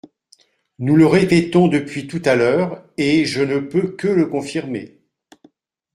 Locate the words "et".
2.97-3.23